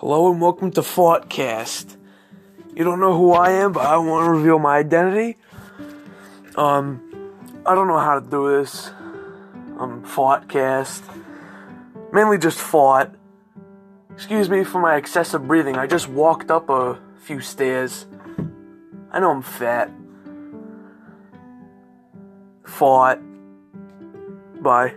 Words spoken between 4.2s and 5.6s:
to reveal my identity.